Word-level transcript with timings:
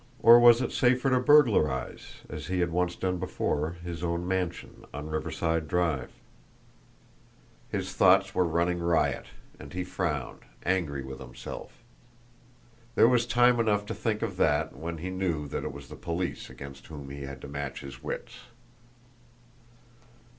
Or 0.23 0.39
was 0.39 0.63
it 0.63 0.71
safer 0.71 1.11
to 1.11 1.19
burglarise, 1.19 2.21
as 2.27 2.47
he 2.47 2.59
had 2.59 2.71
once 2.71 2.95
done 2.95 3.17
before, 3.17 3.73
his 3.83 4.03
own 4.03 4.27
mansion 4.27 4.83
on 4.91 5.11
Riverside 5.11 5.67
Drive? 5.67 6.09
His 7.69 7.93
thoughts 7.93 8.33
were 8.33 8.47
running 8.47 8.79
riot, 8.79 9.27
and 9.59 9.73
he 9.73 9.83
frowned, 9.83 10.39
angry 10.65 11.03
with 11.03 11.19
himself. 11.19 11.83
There 12.95 13.07
was 13.07 13.27
time 13.27 13.59
enough 13.59 13.85
to 13.85 13.93
think 13.93 14.23
of 14.23 14.37
that 14.37 14.75
when 14.75 14.97
he 14.97 15.11
knew 15.11 15.47
that 15.49 15.63
it 15.63 15.71
was 15.71 15.87
the 15.87 15.95
police 15.95 16.49
against 16.49 16.87
whom 16.87 17.11
he 17.11 17.21
had 17.21 17.39
to 17.41 17.47
match 17.47 17.81
his 17.81 18.01
wits. 18.01 18.39